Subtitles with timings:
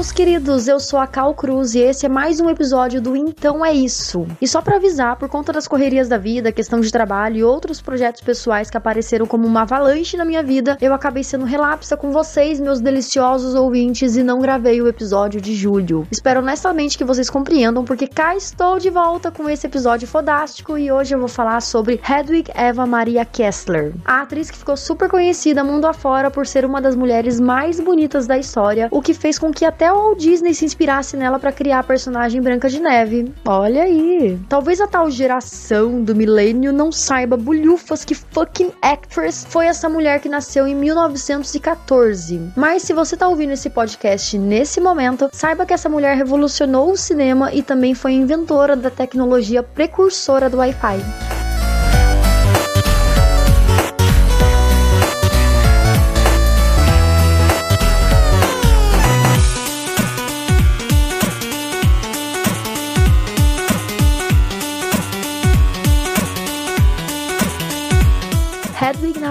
[0.00, 3.62] meus queridos, eu sou a Cal Cruz e esse é mais um episódio do Então
[3.62, 4.26] é Isso.
[4.40, 7.82] E só para avisar, por conta das correrias da vida, questão de trabalho e outros
[7.82, 12.10] projetos pessoais que apareceram como uma avalanche na minha vida, eu acabei sendo relapsa com
[12.12, 16.08] vocês, meus deliciosos ouvintes, e não gravei o episódio de julho.
[16.10, 20.90] Espero honestamente que vocês compreendam, porque cá estou de volta com esse episódio fodástico e
[20.90, 25.62] hoje eu vou falar sobre Hedwig Eva Maria Kessler, a atriz que ficou super conhecida
[25.62, 29.52] mundo afora por ser uma das mulheres mais bonitas da história, o que fez com
[29.52, 33.32] que até o Walt Disney se inspirasse nela para criar a personagem Branca de Neve.
[33.46, 34.38] Olha aí.
[34.48, 40.20] Talvez a tal geração do milênio não saiba bulhufas que fucking actress foi essa mulher
[40.20, 42.52] que nasceu em 1914.
[42.56, 46.96] Mas se você tá ouvindo esse podcast nesse momento, saiba que essa mulher revolucionou o
[46.96, 51.39] cinema e também foi inventora da tecnologia precursora do Wi-Fi.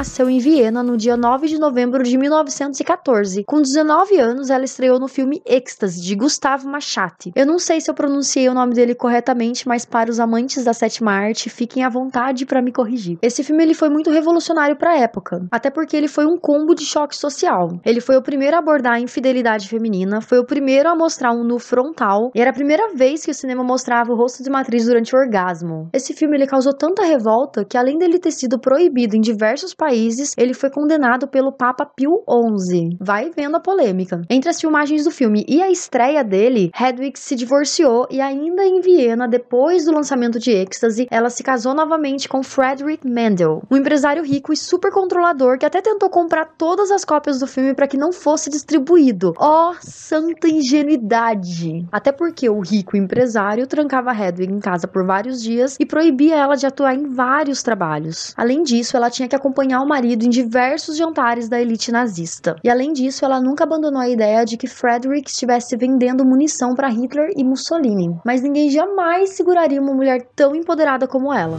[0.09, 3.43] Nasceu em Viena no dia 9 de novembro de 1914.
[3.43, 7.31] Com 19 anos, ela estreou no filme Êxtase, de Gustavo Machati.
[7.35, 10.73] Eu não sei se eu pronunciei o nome dele corretamente, mas para os amantes da
[10.73, 13.19] sétima arte, fiquem à vontade para me corrigir.
[13.21, 16.73] Esse filme ele foi muito revolucionário para a época, até porque ele foi um combo
[16.73, 17.79] de choque social.
[17.85, 21.43] Ele foi o primeiro a abordar a infidelidade feminina, foi o primeiro a mostrar um
[21.43, 24.61] nu frontal, e era a primeira vez que o cinema mostrava o rosto de uma
[24.61, 25.87] atriz durante o orgasmo.
[25.93, 29.98] Esse filme ele causou tanta revolta que além dele ter sido proibido em diversos países,
[30.37, 32.23] ele foi condenado pelo Papa Pio
[32.57, 32.97] XI.
[32.99, 34.21] Vai vendo a polêmica.
[34.29, 38.81] Entre as filmagens do filme e a estreia dele, Hedwig se divorciou e ainda em
[38.81, 44.23] Viena, depois do lançamento de Ecstasy, ela se casou novamente com Frederick Mendel, um empresário
[44.23, 47.97] rico e super controlador que até tentou comprar todas as cópias do filme para que
[47.97, 49.33] não fosse distribuído.
[49.37, 51.85] Ó, oh, santa ingenuidade!
[51.91, 56.55] Até porque o rico empresário trancava Hedwig em casa por vários dias e proibia ela
[56.55, 58.33] de atuar em vários trabalhos.
[58.37, 62.55] Além disso, ela tinha que acompanhar o marido em diversos jantares da elite nazista.
[62.63, 66.87] E além disso, ela nunca abandonou a ideia de que Frederick estivesse vendendo munição para
[66.87, 68.15] Hitler e Mussolini.
[68.23, 71.57] Mas ninguém jamais seguraria uma mulher tão empoderada como ela.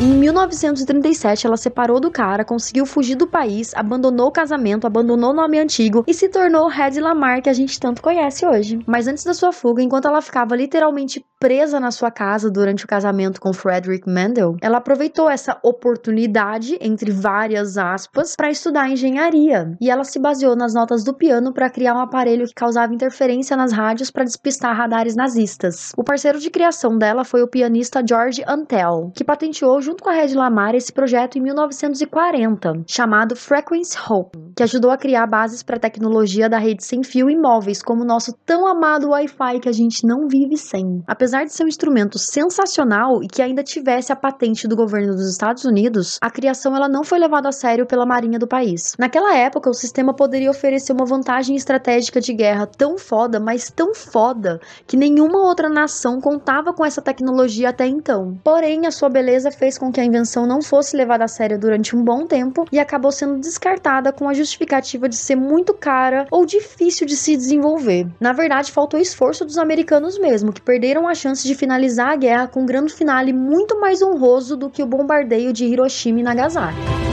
[0.00, 5.34] Em 1937, ela separou do cara, conseguiu fugir do país, abandonou o casamento, abandonou o
[5.34, 8.78] nome antigo e se tornou Hedy Lamar, que a gente tanto conhece hoje.
[8.86, 12.88] Mas antes da sua fuga, enquanto ela ficava literalmente presa na sua casa durante o
[12.88, 19.76] casamento com Frederick Mendel, ela aproveitou essa oportunidade, entre várias aspas, para estudar engenharia.
[19.80, 23.56] E ela se baseou nas notas do piano para criar um aparelho que causava interferência
[23.56, 25.92] nas rádios para despistar radares nazistas.
[25.96, 30.12] O parceiro de criação dela foi o pianista George Antel, que patenteou junto com a
[30.12, 35.76] Red Lamar esse projeto em 1940, chamado Frequency Hope, que ajudou a criar bases para
[35.76, 39.68] a tecnologia da rede sem fio e móveis, como o nosso tão amado Wi-Fi que
[39.68, 41.02] a gente não vive sem.
[41.06, 45.26] Apesar de ser um instrumento sensacional e que ainda tivesse a patente do governo dos
[45.26, 48.94] Estados Unidos, a criação ela não foi levada a sério pela marinha do país.
[48.98, 53.94] Naquela época, o sistema poderia oferecer uma vantagem estratégica de guerra tão foda, mas tão
[53.94, 58.38] foda, que nenhuma outra nação contava com essa tecnologia até então.
[58.44, 61.96] Porém, a sua beleza fez com que a invenção não fosse levada a sério durante
[61.96, 66.44] um bom tempo e acabou sendo descartada com a justificativa de ser muito cara ou
[66.44, 68.06] difícil de se desenvolver.
[68.20, 72.48] Na verdade, faltou esforço dos americanos mesmo, que perderam a chance de finalizar a guerra
[72.48, 77.07] com um grande finale muito mais honroso do que o bombardeio de Hiroshima e Nagasaki.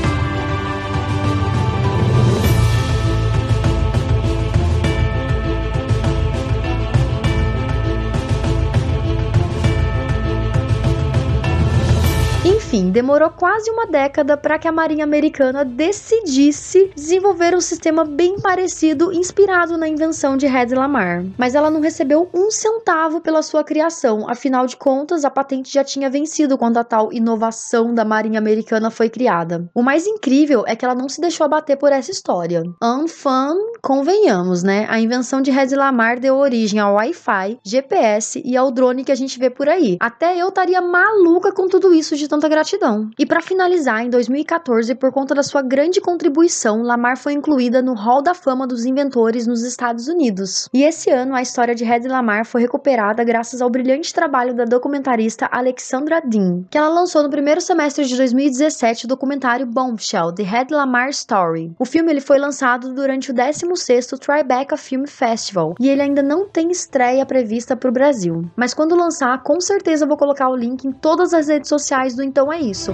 [12.45, 18.39] Enfim, demorou quase uma década para que a Marinha Americana decidisse desenvolver um sistema bem
[18.39, 21.25] parecido, inspirado na invenção de Red Lamar.
[21.39, 25.83] Mas ela não recebeu um centavo pela sua criação, afinal de contas, a patente já
[25.83, 29.67] tinha vencido quando a tal inovação da Marinha Americana foi criada.
[29.73, 32.61] O mais incrível é que ela não se deixou abater por essa história.
[32.79, 34.85] Unfun, convenhamos, né?
[34.87, 39.15] A invenção de Red Lamar deu origem ao Wi-Fi, GPS e ao drone que a
[39.15, 39.97] gente vê por aí.
[39.99, 43.09] Até eu estaria maluca com tudo isso de tanta gratidão.
[43.17, 47.93] E para finalizar, em 2014, por conta da sua grande contribuição, Lamar foi incluída no
[47.93, 50.67] Hall da Fama dos Inventores nos Estados Unidos.
[50.73, 54.65] E esse ano, a história de Hedy Lamar foi recuperada graças ao brilhante trabalho da
[54.65, 60.43] documentarista Alexandra Dean, que ela lançou no primeiro semestre de 2017 o documentário Bombshell, The
[60.43, 61.71] Hedy Lamar Story.
[61.79, 66.49] O filme ele foi lançado durante o 16º Tribeca Film Festival e ele ainda não
[66.49, 68.43] tem estreia prevista para o Brasil.
[68.57, 72.24] Mas quando lançar, com certeza vou colocar o link em todas as redes sociais do
[72.25, 72.91] Então É Isso.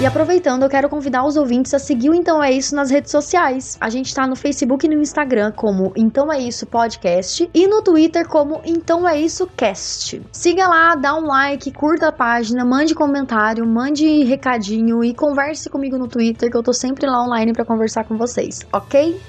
[0.00, 3.12] E aproveitando, eu quero convidar os ouvintes a seguir o Então É Isso nas redes
[3.12, 3.78] sociais.
[3.80, 7.82] A gente tá no Facebook e no Instagram como Então É Isso Podcast e no
[7.82, 10.20] Twitter como Então É Isso Cast.
[10.32, 15.96] Siga lá, dá um like, curta a página, mande comentário, mande recadinho e converse comigo
[15.96, 19.20] no Twitter que eu tô sempre lá online para conversar com vocês, ok?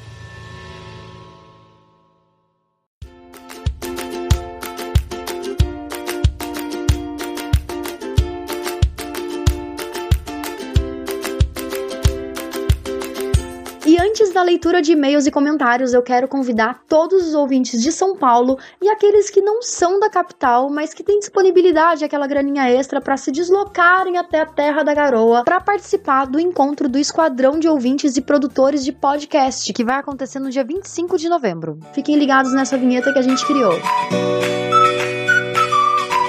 [14.09, 18.15] Antes da leitura de e-mails e comentários, eu quero convidar todos os ouvintes de São
[18.15, 22.99] Paulo e aqueles que não são da capital, mas que têm disponibilidade, aquela graninha extra
[22.99, 27.67] para se deslocarem até a Terra da Garoa para participar do encontro do Esquadrão de
[27.67, 31.79] Ouvintes e Produtores de Podcast, que vai acontecer no dia 25 de novembro.
[31.93, 33.73] Fiquem ligados nessa vinheta que a gente criou.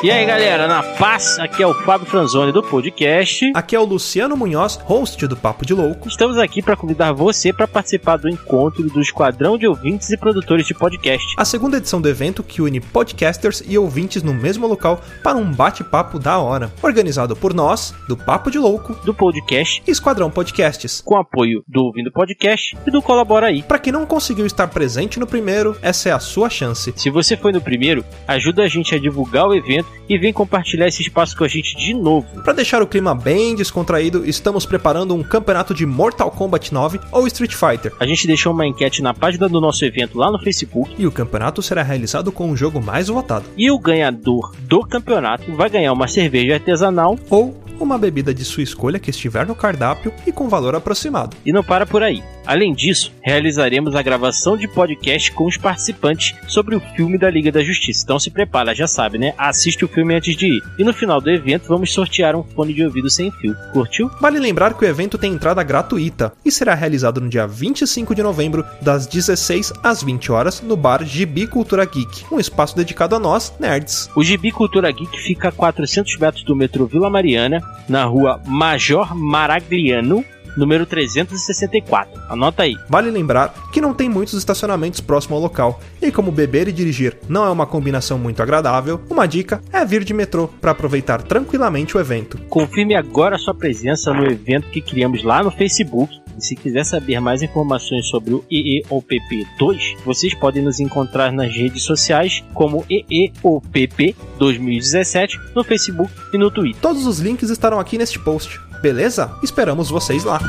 [0.03, 3.53] E aí, galera, na paz, aqui é o Fábio Franzoni do podcast.
[3.55, 6.09] Aqui é o Luciano Munhoz, host do Papo de Louco.
[6.09, 10.67] Estamos aqui para convidar você para participar do encontro do Esquadrão de Ouvintes e Produtores
[10.67, 11.35] de Podcast.
[11.37, 15.53] A segunda edição do evento que une podcasters e ouvintes no mesmo local para um
[15.53, 16.73] bate-papo da hora.
[16.83, 21.03] Organizado por nós, do Papo de Louco, do podcast e Esquadrão Podcasts.
[21.05, 23.63] Com apoio do Ouvindo Podcast e do Colabora aí.
[23.63, 26.91] Para quem não conseguiu estar presente no primeiro, essa é a sua chance.
[26.97, 30.89] Se você foi no primeiro, ajuda a gente a divulgar o evento e vem compartilhar
[30.89, 32.27] esse espaço com a gente de novo.
[32.43, 37.27] Para deixar o clima bem descontraído, estamos preparando um campeonato de Mortal Kombat 9 ou
[37.29, 37.93] Street Fighter.
[38.01, 40.95] A gente deixou uma enquete na página do nosso evento lá no Facebook.
[40.99, 43.45] E o campeonato será realizado com o jogo mais votado.
[43.57, 48.63] E o ganhador do campeonato vai ganhar uma cerveja artesanal ou uma bebida de sua
[48.63, 51.37] escolha que estiver no cardápio e com valor aproximado.
[51.45, 52.23] E não para por aí.
[52.51, 57.53] Além disso, realizaremos a gravação de podcast com os participantes sobre o filme da Liga
[57.53, 58.03] da Justiça.
[58.03, 59.33] Então se prepara, já sabe, né?
[59.39, 60.63] Assiste o filme antes de ir.
[60.77, 63.55] E no final do evento vamos sortear um fone de ouvido sem fio.
[63.73, 64.11] Curtiu?
[64.21, 68.23] Vale lembrar que o evento tem entrada gratuita e será realizado no dia 25 de
[68.25, 73.21] novembro, das 16 às 20 horas, no bar Gibi Cultura Geek, um espaço dedicado a
[73.21, 74.11] nós, nerds.
[74.17, 79.15] O Gibi Cultura Geek fica a 400 metros do metrô Vila Mariana, na rua Major
[79.15, 80.25] Maragliano,
[80.57, 82.21] número 364.
[82.29, 82.77] Anota aí.
[82.89, 87.17] Vale lembrar que não tem muitos estacionamentos próximo ao local, e como beber e dirigir
[87.29, 91.97] não é uma combinação muito agradável, uma dica é vir de metrô para aproveitar tranquilamente
[91.97, 92.39] o evento.
[92.49, 96.21] Confirme agora sua presença no evento que criamos lá no Facebook.
[96.39, 101.55] E se quiser saber mais informações sobre o EEOPP 2, vocês podem nos encontrar nas
[101.55, 106.81] redes sociais como EEOPP 2017 no Facebook e no Twitter.
[106.81, 108.59] Todos os links estarão aqui neste post.
[108.81, 109.37] Beleza?
[109.43, 110.41] Esperamos vocês lá.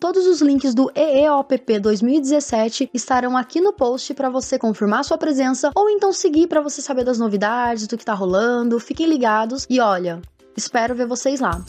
[0.00, 5.70] Todos os links do EEOPP 2017 estarão aqui no post para você confirmar sua presença
[5.74, 8.80] ou então seguir para você saber das novidades, do que tá rolando.
[8.80, 10.20] Fiquem ligados e olha,
[10.56, 11.62] espero ver vocês lá.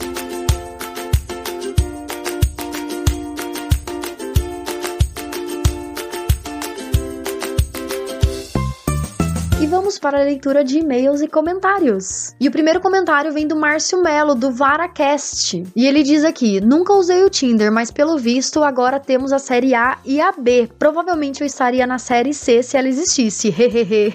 [9.72, 12.36] Vamos para a leitura de e-mails e comentários.
[12.38, 15.64] E o primeiro comentário vem do Márcio Melo, do VaraCast.
[15.74, 19.74] E ele diz aqui: Nunca usei o Tinder, mas pelo visto agora temos a série
[19.74, 20.68] A e a B.
[20.78, 23.48] Provavelmente eu estaria na série C se ela existisse.
[23.58, 24.14] Hehehe.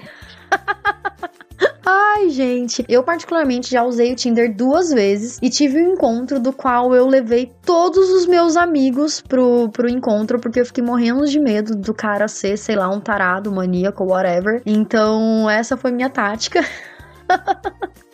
[1.84, 6.52] Ai, gente, eu particularmente já usei o Tinder duas vezes e tive um encontro do
[6.52, 11.38] qual eu levei todos os meus amigos pro, pro encontro, porque eu fiquei morrendo de
[11.38, 14.62] medo do cara ser, sei lá, um tarado, maníaco, whatever.
[14.66, 16.64] Então, essa foi minha tática.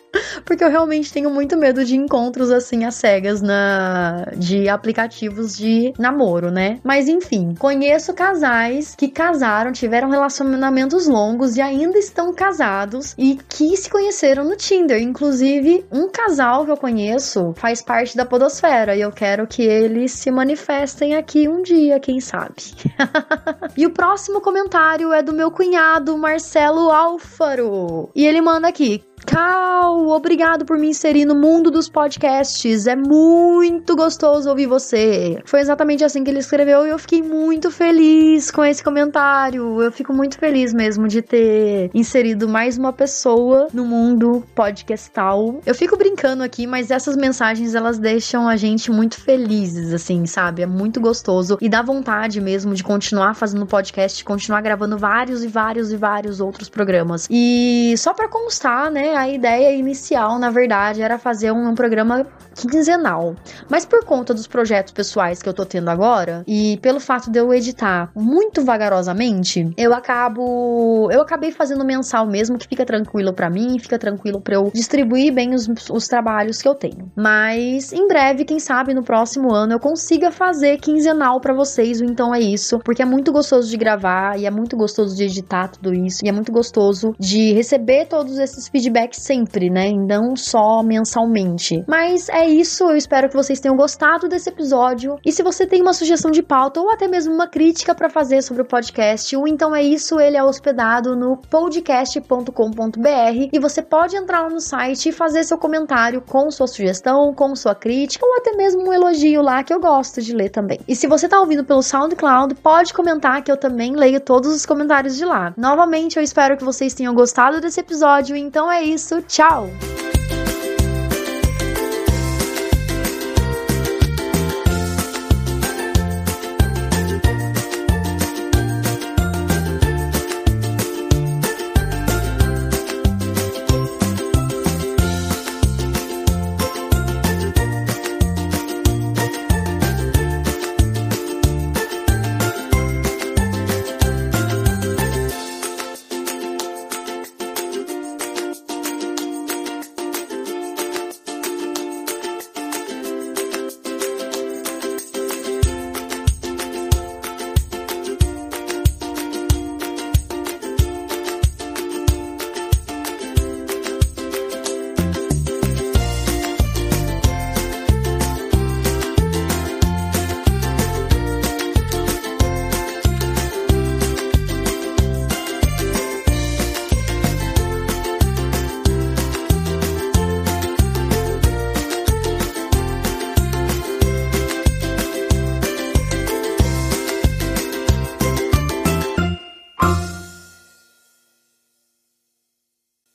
[0.45, 5.93] Porque eu realmente tenho muito medo de encontros assim às cegas na de aplicativos de
[5.99, 6.79] namoro, né?
[6.83, 13.77] Mas enfim, conheço casais que casaram, tiveram relacionamentos longos e ainda estão casados e que
[13.77, 15.01] se conheceram no Tinder.
[15.01, 20.13] Inclusive, um casal que eu conheço faz parte da podosfera e eu quero que eles
[20.13, 22.75] se manifestem aqui um dia, quem sabe.
[23.77, 28.11] e o próximo comentário é do meu cunhado Marcelo Álfaro.
[28.15, 32.87] E ele manda aqui: Cal, obrigado por me inserir no mundo dos podcasts.
[32.87, 35.41] É muito gostoso ouvir você.
[35.45, 39.81] Foi exatamente assim que ele escreveu e eu fiquei muito feliz com esse comentário.
[39.81, 45.61] Eu fico muito feliz mesmo de ter inserido mais uma pessoa no mundo podcastal.
[45.65, 50.63] Eu fico brincando aqui, mas essas mensagens elas deixam a gente muito felizes, assim, sabe?
[50.63, 55.49] É muito gostoso e dá vontade mesmo de continuar fazendo podcast, continuar gravando vários e
[55.49, 57.27] vários e vários outros programas.
[57.31, 62.27] E só para constar, né, a ideia inicial, na verdade, era fazer um, um programa
[62.55, 63.35] quinzenal.
[63.69, 67.39] Mas por conta dos projetos pessoais que eu tô tendo agora e pelo fato de
[67.39, 73.51] eu editar muito vagarosamente, eu acabo eu acabei fazendo mensal mesmo, que fica tranquilo para
[73.51, 77.11] mim, fica tranquilo para eu distribuir bem os, os trabalhos que eu tenho.
[77.17, 82.35] Mas em breve, quem sabe no próximo ano eu consiga fazer quinzenal para vocês, então
[82.35, 85.93] é isso, porque é muito gostoso de gravar e é muito gostoso de editar tudo
[85.93, 89.93] isso e é muito gostoso de receber todos esses feedbacks sempre, né?
[89.93, 91.85] Não só mensalmente.
[91.89, 95.17] Mas é isso, eu espero que vocês tenham gostado desse episódio.
[95.25, 98.43] E se você tem uma sugestão de pauta ou até mesmo uma crítica para fazer
[98.43, 104.17] sobre o podcast, o Então É Isso, ele é hospedado no podcast.com.br e você pode
[104.17, 108.37] entrar lá no site e fazer seu comentário com sua sugestão, com sua crítica ou
[108.37, 110.79] até mesmo um elogio lá que eu gosto de ler também.
[110.87, 114.67] E se você tá ouvindo pelo SoundCloud, pode comentar que eu também leio todos os
[114.67, 115.53] comentários de lá.
[115.57, 118.37] Novamente, eu espero que vocês tenham gostado desse episódio.
[118.37, 119.71] Então é isso, tchau!